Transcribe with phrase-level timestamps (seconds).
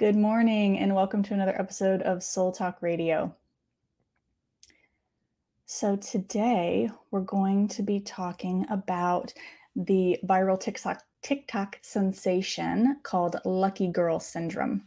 [0.00, 3.36] Good morning, and welcome to another episode of Soul Talk Radio.
[5.66, 9.34] So, today we're going to be talking about
[9.76, 14.84] the viral TikTok, TikTok sensation called Lucky Girl Syndrome.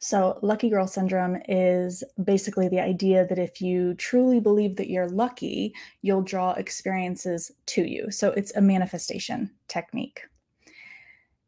[0.00, 5.08] So, Lucky Girl Syndrome is basically the idea that if you truly believe that you're
[5.08, 8.10] lucky, you'll draw experiences to you.
[8.10, 10.22] So, it's a manifestation technique.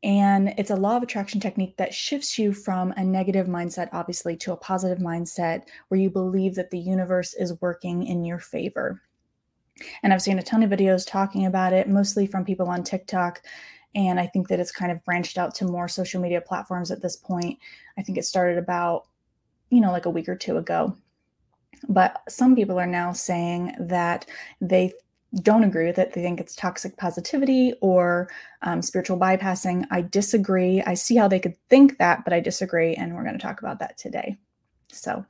[0.05, 4.37] And it's a law of attraction technique that shifts you from a negative mindset, obviously,
[4.37, 9.01] to a positive mindset where you believe that the universe is working in your favor.
[10.03, 13.43] And I've seen a ton of videos talking about it, mostly from people on TikTok.
[13.95, 17.01] And I think that it's kind of branched out to more social media platforms at
[17.01, 17.59] this point.
[17.97, 19.07] I think it started about,
[19.71, 20.95] you know, like a week or two ago.
[21.89, 24.27] But some people are now saying that
[24.61, 24.93] they
[25.43, 26.13] don't agree with it.
[26.13, 28.31] They think it's toxic positivity or
[28.63, 29.85] um, spiritual bypassing.
[29.91, 30.83] I disagree.
[30.83, 32.95] I see how they could think that, but I disagree.
[32.95, 34.39] And we're going to talk about that today.
[34.89, 35.25] So,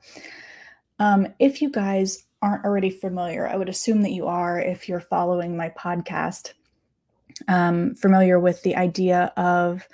[0.99, 4.99] um, if you guys aren't already familiar, I would assume that you are if you're
[4.99, 6.53] following my podcast,
[7.47, 9.87] um, familiar with the idea of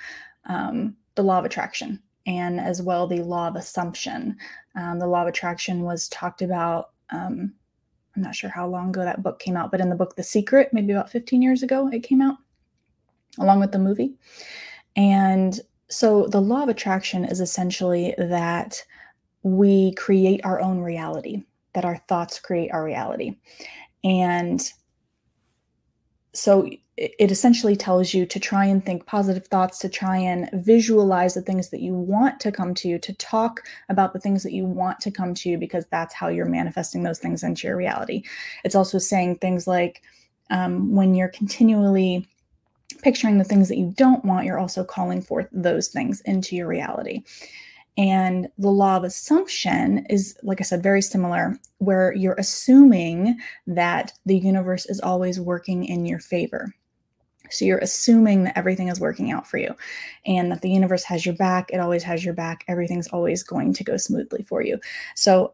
[0.46, 4.38] um, the law of attraction and as well the law of assumption.
[4.76, 7.54] Um, the law of attraction was talked about um,
[8.16, 10.24] I'm not sure how long ago that book came out, but in the book The
[10.24, 12.38] Secret, maybe about 15 years ago, it came out
[13.40, 14.14] along with the movie.
[14.96, 15.60] And
[15.90, 18.84] so the law of attraction is essentially that
[19.44, 23.38] we create our own reality, that our thoughts create our reality.
[24.04, 24.62] And
[26.34, 31.34] so it essentially tells you to try and think positive thoughts, to try and visualize
[31.34, 34.54] the things that you want to come to you, to talk about the things that
[34.54, 37.76] you want to come to you, because that's how you're manifesting those things into your
[37.76, 38.24] reality.
[38.64, 40.04] It's also saying things like
[40.52, 42.28] um, when you're continually
[43.02, 46.68] picturing the things that you don't want, you're also calling forth those things into your
[46.68, 47.24] reality.
[47.98, 54.14] And the law of assumption is, like I said, very similar, where you're assuming that
[54.26, 56.74] the universe is always working in your favor.
[57.50, 59.76] So you're assuming that everything is working out for you
[60.26, 61.70] and that the universe has your back.
[61.72, 62.64] It always has your back.
[62.68, 64.80] Everything's always going to go smoothly for you.
[65.16, 65.54] So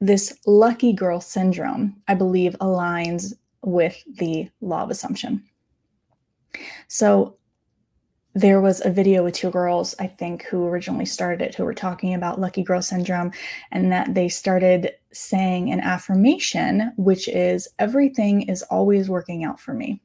[0.00, 5.44] this lucky girl syndrome, I believe, aligns with the law of assumption.
[6.88, 7.36] So
[8.38, 11.74] there was a video with two girls, I think, who originally started it, who were
[11.74, 13.32] talking about lucky girl syndrome,
[13.72, 19.74] and that they started saying an affirmation, which is everything is always working out for
[19.74, 20.00] me.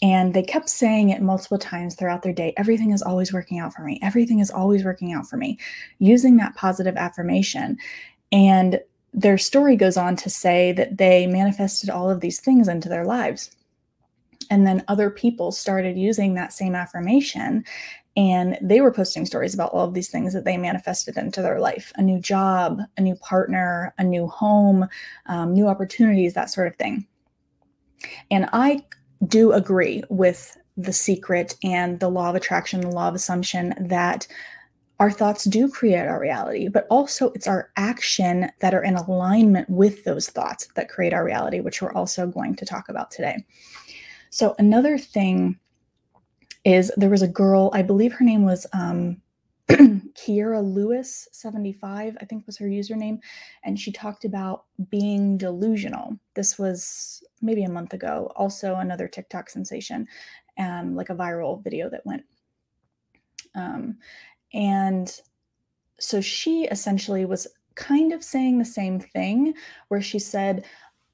[0.00, 3.74] And they kept saying it multiple times throughout their day everything is always working out
[3.74, 3.98] for me.
[4.02, 5.58] Everything is always working out for me,
[5.98, 7.76] using that positive affirmation.
[8.32, 8.80] And
[9.12, 13.04] their story goes on to say that they manifested all of these things into their
[13.04, 13.50] lives.
[14.50, 17.64] And then other people started using that same affirmation
[18.18, 21.60] and they were posting stories about all of these things that they manifested into their
[21.60, 24.88] life a new job, a new partner, a new home,
[25.26, 27.06] um, new opportunities, that sort of thing.
[28.30, 28.84] And I
[29.26, 34.26] do agree with the secret and the law of attraction, the law of assumption that
[35.00, 39.70] our thoughts do create our reality, but also it's our action that are in alignment
[39.70, 43.44] with those thoughts that create our reality, which we're also going to talk about today.
[44.30, 45.58] So, another thing
[46.64, 49.20] is there was a girl, I believe her name was um,
[49.68, 53.18] Kiera Lewis 75, I think was her username.
[53.64, 56.18] And she talked about being delusional.
[56.34, 58.32] This was maybe a month ago.
[58.36, 60.06] Also, another TikTok sensation,
[60.58, 62.24] um, like a viral video that went.
[63.54, 63.98] Um,
[64.52, 65.20] and
[66.00, 69.54] so she essentially was kind of saying the same thing,
[69.88, 70.64] where she said,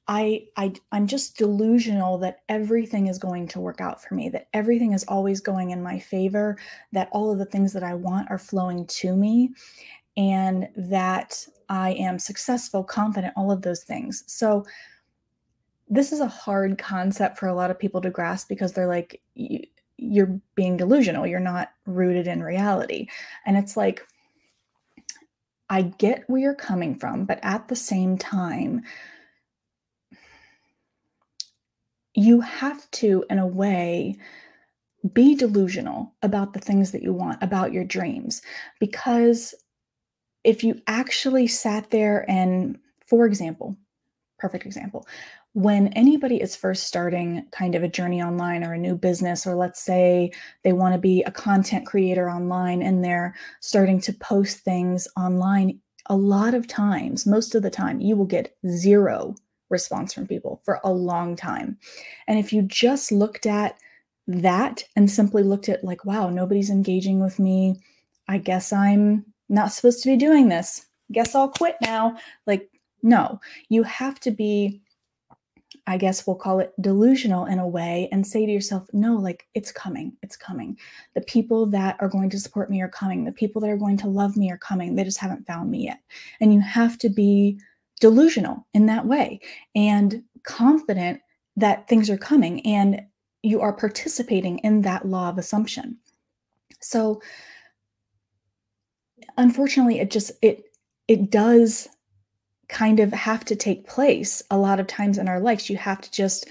[0.07, 4.47] I, I i'm just delusional that everything is going to work out for me that
[4.53, 6.57] everything is always going in my favor
[6.91, 9.51] that all of the things that i want are flowing to me
[10.15, 14.23] and that i am successful confident all of those things.
[14.27, 14.65] So
[15.87, 19.21] this is a hard concept for a lot of people to grasp because they're like
[19.97, 23.07] you're being delusional you're not rooted in reality.
[23.45, 24.05] And it's like
[25.69, 28.83] i get where you're coming from but at the same time
[32.15, 34.17] you have to, in a way,
[35.13, 38.41] be delusional about the things that you want, about your dreams.
[38.79, 39.53] Because
[40.43, 43.75] if you actually sat there and, for example,
[44.39, 45.05] perfect example,
[45.53, 49.55] when anybody is first starting kind of a journey online or a new business, or
[49.55, 50.31] let's say
[50.63, 55.79] they want to be a content creator online and they're starting to post things online,
[56.07, 59.35] a lot of times, most of the time, you will get zero
[59.69, 61.77] response from people for a long time.
[62.27, 63.77] And if you just looked at
[64.27, 67.79] that and simply looked at, like, wow, nobody's engaging with me.
[68.27, 70.85] I guess I'm not supposed to be doing this.
[71.11, 72.17] Guess I'll quit now.
[72.47, 72.69] Like,
[73.03, 73.39] no,
[73.69, 74.81] you have to be
[75.87, 79.47] I guess we'll call it delusional in a way and say to yourself, no, like
[79.53, 80.77] it's coming, it's coming.
[81.13, 83.23] The people that are going to support me are coming.
[83.23, 84.95] The people that are going to love me are coming.
[84.95, 85.99] They just haven't found me yet.
[86.41, 87.59] And you have to be
[87.99, 89.39] delusional in that way
[89.75, 91.21] and confident
[91.55, 93.01] that things are coming and
[93.41, 95.97] you are participating in that law of assumption.
[96.81, 97.21] So
[99.37, 100.65] unfortunately it just it
[101.07, 101.87] it does
[102.67, 105.69] kind of have to take place a lot of times in our lives.
[105.69, 106.47] You have to just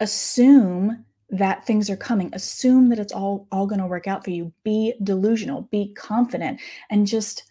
[0.00, 4.30] assume that things are coming assume that it's all all going to work out for
[4.30, 7.50] you be delusional be confident and just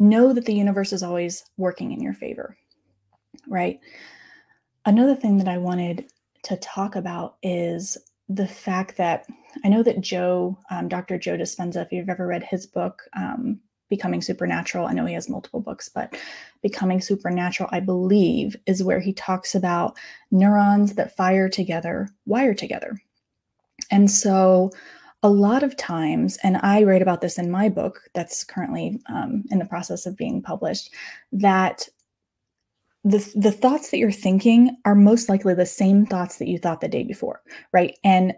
[0.00, 2.56] know that the universe is always working in your favor
[3.46, 3.78] right
[4.86, 6.10] another thing that i wanted
[6.42, 7.96] to talk about is
[8.28, 9.26] the fact that
[9.64, 13.60] i know that joe um, dr joe dispenza if you've ever read his book um,
[13.90, 14.86] Becoming Supernatural.
[14.86, 16.16] I know he has multiple books, but
[16.62, 19.98] Becoming Supernatural, I believe, is where he talks about
[20.30, 22.96] neurons that fire together, wire together.
[23.90, 24.70] And so,
[25.22, 29.44] a lot of times, and I write about this in my book that's currently um,
[29.50, 30.92] in the process of being published,
[31.32, 31.88] that
[33.04, 36.80] the, the thoughts that you're thinking are most likely the same thoughts that you thought
[36.80, 37.98] the day before, right?
[38.04, 38.34] And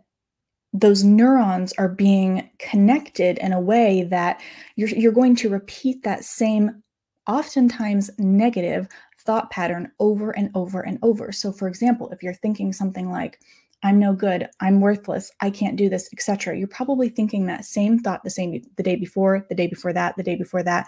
[0.72, 4.40] those neurons are being connected in a way that
[4.76, 6.82] you're, you're going to repeat that same
[7.26, 8.88] oftentimes negative
[9.20, 13.38] thought pattern over and over and over so for example if you're thinking something like
[13.82, 17.98] i'm no good i'm worthless i can't do this etc you're probably thinking that same
[17.98, 20.86] thought the same the day before the day before that the day before that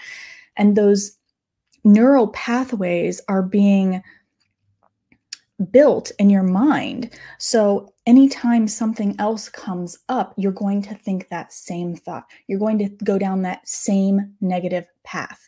[0.57, 1.17] and those
[1.85, 4.03] neural pathways are being
[5.71, 7.11] built in your mind.
[7.39, 12.25] So anytime something else comes up, you're going to think that same thought.
[12.49, 15.41] You're going to go down that same negative path,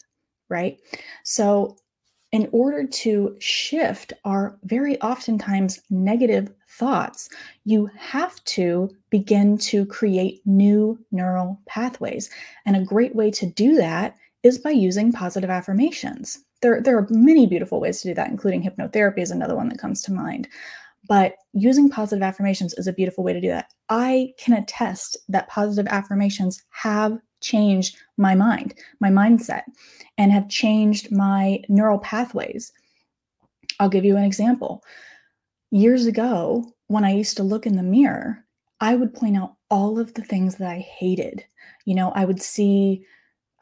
[0.48, 0.78] right?
[1.24, 1.76] So
[2.32, 7.28] in order to shift our very oftentimes negative thoughts,
[7.64, 12.30] you have to begin to create new neural pathways.
[12.64, 17.06] And a great way to do that is by using positive affirmations there, there are
[17.10, 20.48] many beautiful ways to do that, including hypnotherapy is another one that comes to mind.
[21.08, 23.72] But using positive affirmations is a beautiful way to do that.
[23.88, 29.62] I can attest that positive affirmations have changed my mind, my mindset,
[30.18, 32.72] and have changed my neural pathways.
[33.78, 34.82] I'll give you an example.
[35.70, 38.44] Years ago, when I used to look in the mirror,
[38.80, 41.44] I would point out all of the things that I hated.
[41.84, 43.04] You know, I would see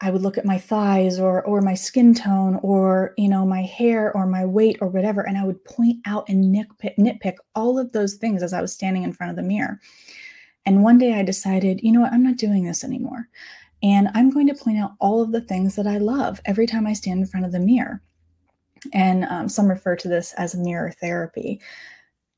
[0.01, 3.61] I would look at my thighs or or my skin tone or you know my
[3.61, 7.79] hair or my weight or whatever and I would point out and nitpick, nitpick all
[7.79, 9.79] of those things as I was standing in front of the mirror.
[10.65, 13.29] And one day I decided, you know what, I'm not doing this anymore.
[13.83, 16.87] And I'm going to point out all of the things that I love every time
[16.87, 18.01] I stand in front of the mirror.
[18.93, 21.61] And um, some refer to this as mirror therapy.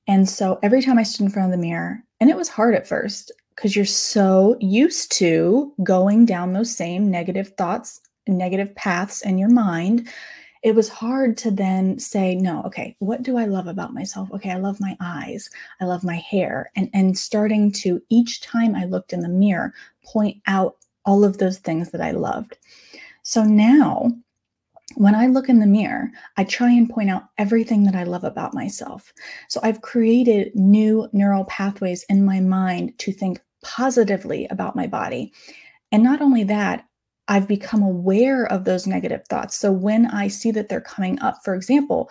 [0.08, 2.76] And so every time I stood in front of the mirror, and it was hard
[2.76, 9.22] at first, because you're so used to going down those same negative thoughts, negative paths
[9.22, 10.08] in your mind.
[10.64, 14.30] It was hard to then say, no, okay, what do I love about myself?
[14.32, 15.50] Okay, I love my eyes,
[15.82, 16.72] I love my hair.
[16.76, 19.74] And, and starting to each time I looked in the mirror,
[20.04, 22.58] point out all of those things that I loved.
[23.24, 24.12] So now
[24.98, 28.24] when I look in the mirror, I try and point out everything that I love
[28.24, 29.14] about myself.
[29.48, 35.32] So I've created new neural pathways in my mind to think positively about my body.
[35.92, 36.86] And not only that,
[37.28, 39.56] I've become aware of those negative thoughts.
[39.56, 42.10] So when I see that they're coming up, for example,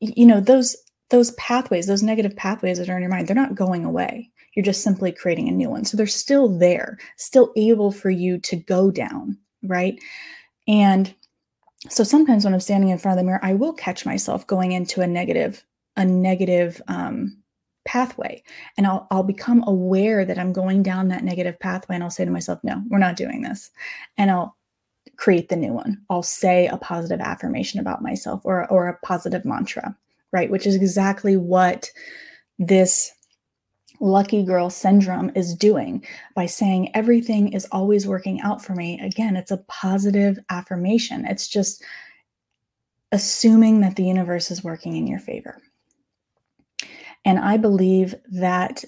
[0.00, 0.74] you know, those
[1.10, 4.30] those pathways, those negative pathways that are in your mind, they're not going away.
[4.56, 5.84] You're just simply creating a new one.
[5.84, 10.00] So they're still there, still able for you to go down, right?
[10.66, 11.14] And
[11.88, 14.72] so sometimes when I'm standing in front of the mirror, I will catch myself going
[14.72, 15.64] into a negative,
[15.96, 17.36] a negative um,
[17.84, 18.42] pathway.
[18.76, 22.24] And I'll, I'll become aware that i'm going down that negative pathway and i'll say
[22.24, 23.70] to myself no we're not doing this.
[24.16, 24.56] And i'll
[25.16, 26.00] create the new one.
[26.08, 29.96] I'll say a positive affirmation about myself or, or a positive mantra
[30.34, 30.50] right?
[30.50, 31.90] Which is exactly what
[32.58, 33.12] this
[34.00, 39.00] lucky girl syndrome is doing by saying everything is always working out for me.
[39.00, 41.24] Again it's a positive affirmation.
[41.26, 41.82] It's just
[43.12, 45.62] assuming that the universe is working in your favor.
[47.24, 48.84] And I believe that,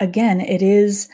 [0.00, 1.08] again, it is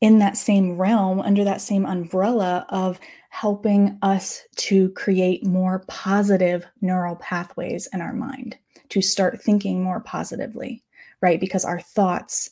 [0.00, 6.66] in that same realm, under that same umbrella of helping us to create more positive
[6.80, 8.56] neural pathways in our mind,
[8.88, 10.82] to start thinking more positively,
[11.20, 11.40] right?
[11.40, 12.50] Because our thoughts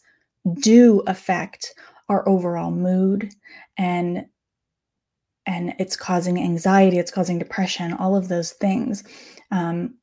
[0.61, 1.75] do affect
[2.09, 3.33] our overall mood
[3.77, 4.27] and
[5.47, 9.03] and it's causing anxiety it's causing depression all of those things
[9.51, 9.95] um,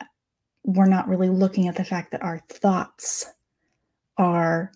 [0.63, 3.25] we're not really looking at the fact that our thoughts
[4.17, 4.71] are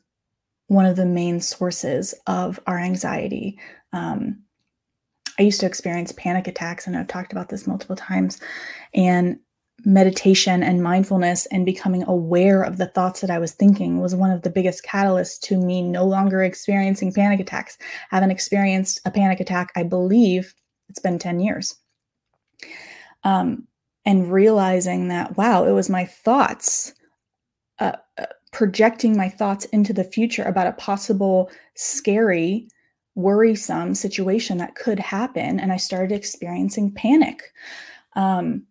[0.68, 3.60] one of the main sources of our anxiety
[3.94, 4.42] um,
[5.40, 8.40] i used to experience panic attacks and i've talked about this multiple times
[8.94, 9.38] and
[9.86, 14.32] meditation and mindfulness and becoming aware of the thoughts that I was thinking was one
[14.32, 17.78] of the biggest catalysts to me no longer experiencing panic attacks.
[18.12, 20.54] I haven't experienced a panic attack, I believe
[20.90, 21.76] it's been 10 years.
[23.24, 23.68] Um,
[24.06, 26.94] and realizing that, wow, it was my thoughts,
[27.80, 32.70] uh, uh, projecting my thoughts into the future about a possible scary,
[33.16, 35.60] worrisome situation that could happen.
[35.60, 37.52] And I started experiencing panic.
[38.16, 38.67] Um,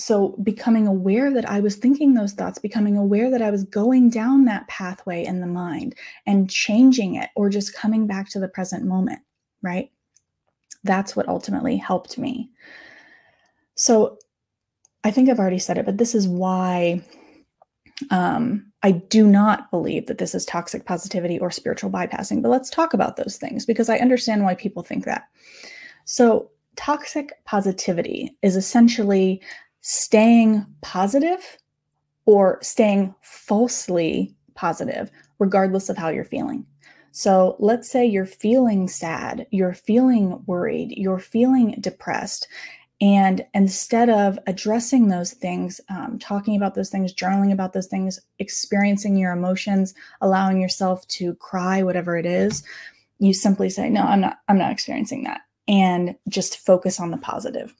[0.00, 4.08] so becoming aware that I was thinking those thoughts, becoming aware that I was going
[4.08, 5.94] down that pathway in the mind
[6.26, 9.20] and changing it or just coming back to the present moment,
[9.62, 9.90] right?
[10.84, 12.48] That's what ultimately helped me.
[13.74, 14.16] So
[15.04, 17.04] I think I've already said it, but this is why
[18.10, 22.40] um, I do not believe that this is toxic positivity or spiritual bypassing.
[22.40, 25.24] But let's talk about those things because I understand why people think that.
[26.06, 29.42] So, toxic positivity is essentially
[29.80, 31.58] staying positive
[32.26, 36.66] or staying falsely positive, regardless of how you're feeling.
[37.12, 42.46] So let's say you're feeling sad, you're feeling worried, you're feeling depressed.
[43.00, 48.20] And instead of addressing those things, um, talking about those things, journaling about those things,
[48.38, 52.62] experiencing your emotions, allowing yourself to cry, whatever it is,
[53.18, 54.38] you simply say, "No, I'm not.
[54.48, 57.74] I'm not experiencing that," and just focus on the positive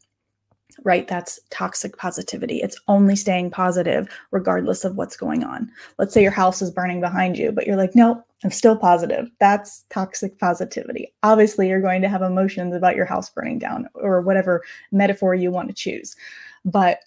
[0.84, 1.06] right?
[1.08, 2.56] That's toxic positivity.
[2.56, 5.70] It's only staying positive regardless of what's going on.
[5.98, 9.30] Let's say your house is burning behind you, but you're like, no, I'm still positive.
[9.38, 11.12] That's toxic positivity.
[11.22, 15.50] Obviously, you're going to have emotions about your house burning down or whatever metaphor you
[15.50, 16.16] want to choose.
[16.64, 17.00] But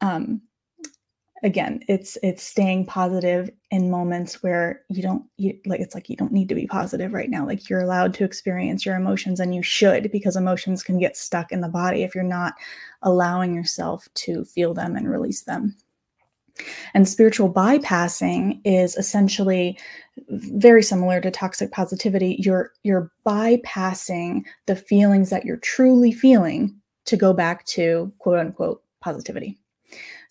[0.00, 0.42] um,
[1.42, 6.16] again it's it's staying positive in moments where you don't you, like it's like you
[6.16, 7.46] don't need to be positive right now.
[7.46, 11.52] Like you're allowed to experience your emotions and you should because emotions can get stuck
[11.52, 12.54] in the body if you're not
[13.02, 15.76] allowing yourself to feel them and release them.
[16.94, 19.78] And spiritual bypassing is essentially
[20.28, 22.36] very similar to toxic positivity.
[22.38, 26.74] You're you're bypassing the feelings that you're truly feeling
[27.04, 29.58] to go back to quote unquote positivity.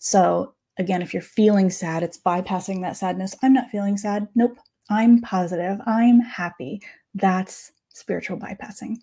[0.00, 3.34] So Again, if you're feeling sad, it's bypassing that sadness.
[3.42, 4.28] I'm not feeling sad.
[4.34, 4.58] Nope.
[4.88, 5.80] I'm positive.
[5.86, 6.80] I'm happy.
[7.14, 8.96] That's spiritual bypassing.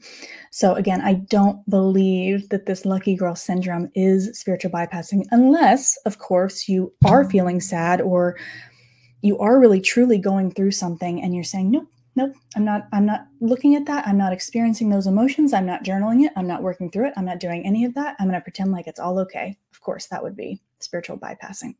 [0.51, 6.20] So, again, I don't believe that this lucky girl syndrome is spiritual bypassing, unless, of
[6.20, 8.38] course, you are feeling sad or
[9.22, 13.05] you are really truly going through something and you're saying, nope, nope, I'm not, I'm
[13.05, 14.08] not looking at that.
[14.08, 15.53] I'm not experiencing those emotions.
[15.53, 16.34] I'm not journaling it.
[16.36, 17.13] I'm not working through it.
[17.17, 18.15] I'm not doing any of that.
[18.20, 19.58] I'm going to pretend like it's all okay.
[19.72, 21.75] Of course, that would be spiritual bypassing.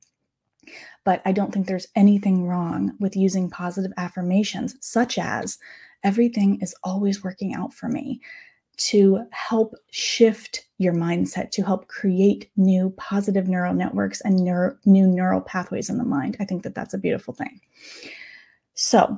[1.04, 5.58] But I don't think there's anything wrong with using positive affirmations, such as
[6.04, 8.22] everything is always working out for me,
[8.76, 15.06] to help shift your mindset, to help create new positive neural networks and neuro, new
[15.06, 16.38] neural pathways in the mind.
[16.40, 17.62] I think that that's a beautiful thing.
[18.74, 19.18] So,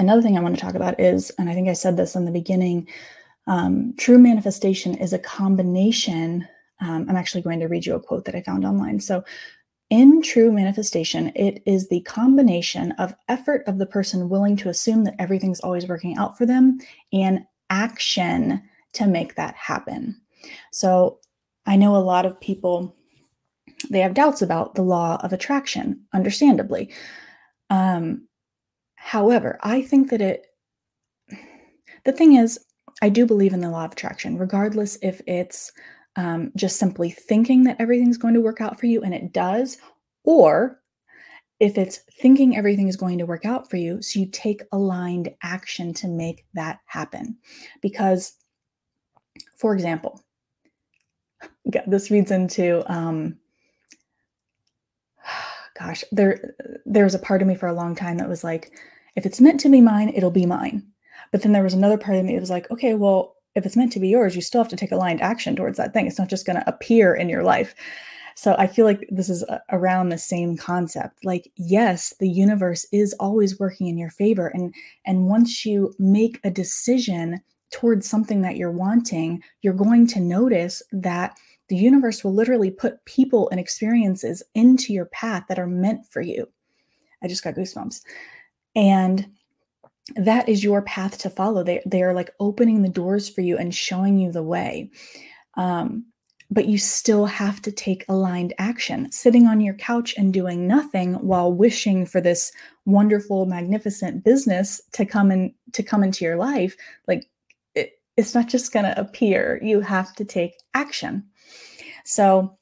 [0.00, 2.24] another thing I want to talk about is, and I think I said this in
[2.24, 2.88] the beginning,
[3.46, 6.48] um, true manifestation is a combination
[6.80, 9.00] um, I'm actually going to read you a quote that I found online.
[9.00, 9.24] So,
[9.90, 15.02] in true manifestation, it is the combination of effort of the person willing to assume
[15.02, 16.78] that everything's always working out for them
[17.12, 17.40] and
[17.70, 20.20] action to make that happen.
[20.72, 21.18] So,
[21.66, 22.96] I know a lot of people
[23.90, 26.92] they have doubts about the law of attraction, understandably.
[27.70, 28.28] Um,
[29.00, 30.46] however, I think that it
[32.04, 32.60] the thing is,
[33.02, 35.72] I do believe in the law of attraction, regardless if it's
[36.16, 39.78] um, just simply thinking that everything's going to work out for you and it does,
[40.24, 40.80] or
[41.60, 45.30] if it's thinking everything is going to work out for you, so you take aligned
[45.42, 47.36] action to make that happen.
[47.82, 48.34] Because,
[49.56, 50.22] for example,
[51.86, 53.36] this reads into um,
[55.80, 58.72] gosh, there there was a part of me for a long time that was like,
[59.16, 60.86] if it's meant to be mine, it'll be mine.
[61.32, 63.76] But then there was another part of me that was like, okay, well, if it's
[63.76, 66.06] meant to be yours, you still have to take aligned action towards that thing.
[66.06, 67.74] It's not just going to appear in your life.
[68.36, 71.24] So I feel like this is uh, around the same concept.
[71.24, 76.40] Like yes, the universe is always working in your favor and and once you make
[76.44, 81.36] a decision towards something that you're wanting, you're going to notice that
[81.70, 86.20] the universe will literally put people and experiences into your path that are meant for
[86.20, 86.46] you.
[87.22, 88.02] I just got goosebumps.
[88.74, 89.26] And
[90.16, 91.62] that is your path to follow.
[91.62, 94.90] They they are like opening the doors for you and showing you the way.
[95.56, 96.06] Um,
[96.50, 99.10] but you still have to take aligned action.
[99.12, 102.50] Sitting on your couch and doing nothing while wishing for this
[102.86, 107.30] wonderful, magnificent business to come in to come into your life, like
[107.76, 109.60] it, it's not just going to appear.
[109.62, 111.29] You have to take action.
[112.10, 112.58] So,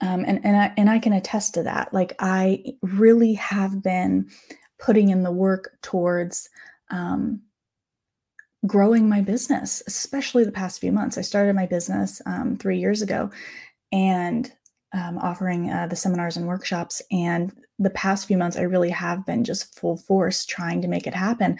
[0.00, 1.92] um, and and I and I can attest to that.
[1.92, 4.30] Like I really have been
[4.78, 6.48] putting in the work towards
[6.90, 7.42] um,
[8.64, 11.18] growing my business, especially the past few months.
[11.18, 13.30] I started my business um, three years ago
[13.90, 14.50] and
[14.92, 17.02] um, offering uh, the seminars and workshops.
[17.10, 21.08] And the past few months, I really have been just full force trying to make
[21.08, 21.58] it happen.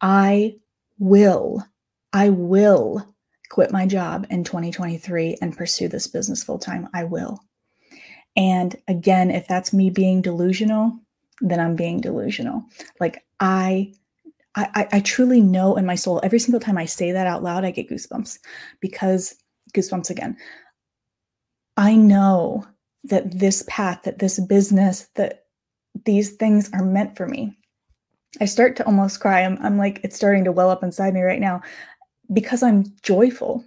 [0.00, 0.56] I
[0.98, 1.66] will,
[2.12, 3.06] I will
[3.50, 6.88] quit my job in 2023 and pursue this business full time.
[6.94, 7.40] I will.
[8.36, 10.98] And again, if that's me being delusional,
[11.40, 12.64] then I'm being delusional.
[13.00, 13.92] Like I
[14.54, 17.64] I, I, truly know in my soul every single time I say that out loud,
[17.64, 18.40] I get goosebumps
[18.80, 19.36] because
[19.72, 20.36] goosebumps again.
[21.76, 22.66] I know
[23.04, 25.44] that this path, that this business, that
[26.04, 27.56] these things are meant for me.
[28.40, 29.42] I start to almost cry.
[29.42, 31.62] I'm, I'm like, it's starting to well up inside me right now
[32.32, 33.64] because I'm joyful.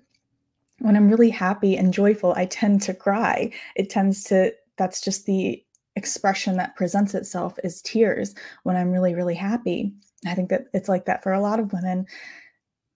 [0.80, 3.52] When I'm really happy and joyful, I tend to cry.
[3.76, 5.64] It tends to, that's just the
[5.96, 9.94] expression that presents itself is tears when I'm really, really happy.
[10.26, 12.06] I think that it's like that for a lot of women.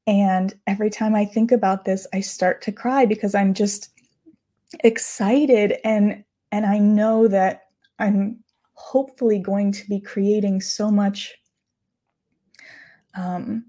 [0.07, 3.89] And every time I think about this, I start to cry because I'm just
[4.83, 7.63] excited and and I know that
[7.99, 8.43] I'm
[8.73, 11.33] hopefully going to be creating so much
[13.15, 13.65] um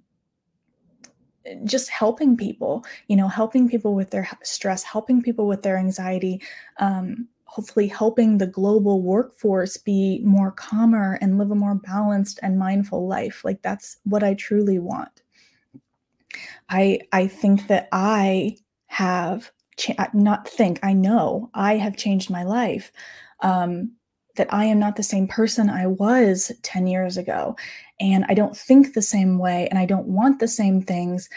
[1.65, 6.41] just helping people, you know, helping people with their stress, helping people with their anxiety,
[6.79, 12.59] um, hopefully helping the global workforce be more calmer and live a more balanced and
[12.59, 13.45] mindful life.
[13.45, 15.23] Like that's what i truly want.
[16.69, 22.43] I i think that i have cha- not think i know i have changed my
[22.43, 22.93] life
[23.41, 23.93] um,
[24.37, 27.57] that i am not the same person i was 10 years ago
[28.01, 31.29] and i don't think the same way and i don't want the same things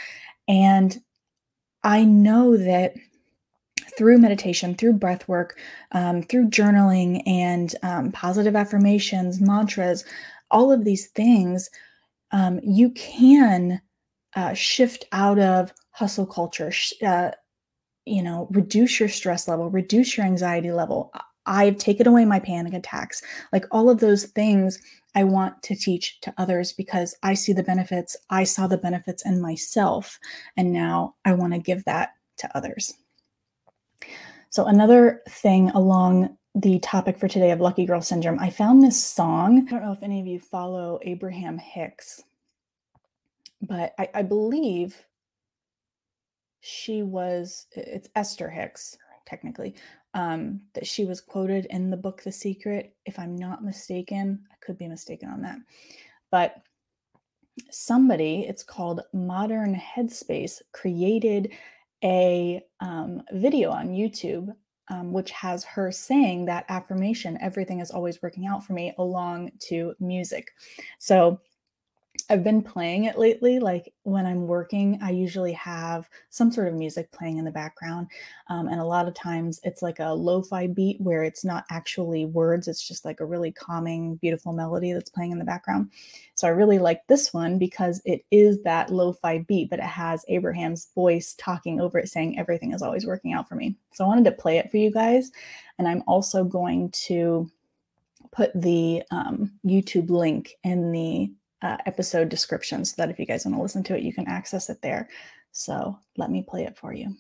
[0.48, 1.02] and
[1.84, 2.94] i know that
[4.00, 5.60] through meditation, through breath work,
[5.92, 10.06] um, through journaling and um, positive affirmations, mantras,
[10.52, 11.70] all of these things,
[12.32, 13.82] um, you can
[14.38, 17.32] uh, shift out of hustle culture, sh- uh,
[18.06, 21.12] you know, reduce your stress level, reduce your anxiety level.
[21.50, 23.24] I've taken away my panic attacks.
[23.52, 24.80] Like all of those things
[25.16, 28.16] I want to teach to others because I see the benefits.
[28.30, 30.20] I saw the benefits in myself.
[30.56, 32.94] And now I want to give that to others.
[34.52, 39.04] So, another thing along the topic for today of Lucky Girl Syndrome, I found this
[39.04, 39.68] song.
[39.68, 42.24] I don't know if any of you follow Abraham Hicks,
[43.62, 45.06] but I, I believe
[46.62, 49.76] she was, it's Esther Hicks, technically,
[50.14, 52.96] um, that she was quoted in the book The Secret.
[53.06, 55.58] If I'm not mistaken, I could be mistaken on that.
[56.32, 56.62] But
[57.70, 61.52] somebody, it's called Modern Headspace, created
[62.04, 64.56] a um, video on YouTube,
[64.90, 69.52] um, which has her saying that affirmation, everything is always working out for me, along
[69.68, 70.48] to music.
[70.98, 71.40] So
[72.32, 73.58] I've been playing it lately.
[73.58, 78.08] Like when I'm working, I usually have some sort of music playing in the background.
[78.50, 81.66] Um, and a lot of times it's like a lo fi beat where it's not
[81.72, 85.90] actually words, it's just like a really calming, beautiful melody that's playing in the background.
[86.36, 89.86] So I really like this one because it is that lo fi beat, but it
[89.86, 93.76] has Abraham's voice talking over it saying, Everything is always working out for me.
[93.92, 95.32] So I wanted to play it for you guys.
[95.80, 97.50] And I'm also going to
[98.32, 103.46] put the um, YouTube link in the uh, episode description so that if you guys
[103.46, 105.10] want to listen to it, you can access it there.
[105.52, 107.16] So let me play it for you.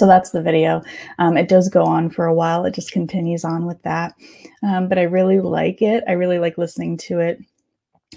[0.00, 0.80] So that's the video.
[1.18, 2.64] Um, it does go on for a while.
[2.64, 4.14] It just continues on with that.
[4.62, 6.02] Um, but I really like it.
[6.08, 7.38] I really like listening to it.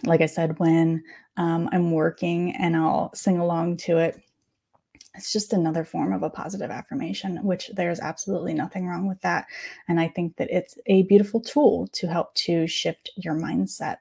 [0.05, 1.03] Like I said, when
[1.35, 4.17] um, I'm working and I'll sing along to it.
[5.15, 9.47] It's just another form of a positive affirmation, which there's absolutely nothing wrong with that.
[9.89, 13.97] And I think that it's a beautiful tool to help to shift your mindset.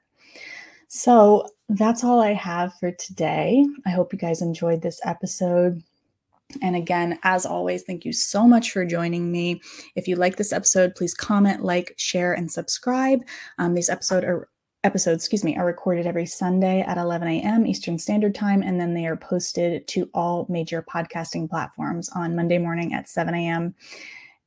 [0.87, 3.65] So that's all I have for today.
[3.85, 5.83] I hope you guys enjoyed this episode.
[6.61, 9.61] And again, as always, thank you so much for joining me.
[9.95, 13.21] If you like this episode, please comment, like, share, and subscribe.
[13.57, 14.49] Um, these episode are
[14.83, 17.65] episodes, excuse me, are recorded every Sunday at 11 a.m.
[17.65, 22.57] Eastern Standard Time, and then they are posted to all major podcasting platforms on Monday
[22.57, 23.73] morning at 7 a.m.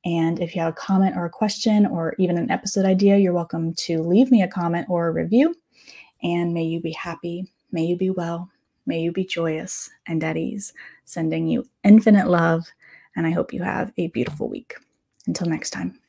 [0.04, 3.32] And if you have a comment or a question or even an episode idea, you're
[3.32, 5.54] welcome to leave me a comment or a review.
[6.22, 8.48] And may you be happy, may you be well,
[8.86, 10.72] may you be joyous and at ease.
[11.04, 12.66] Sending you infinite love,
[13.14, 14.76] and I hope you have a beautiful week.
[15.26, 16.00] Until next time.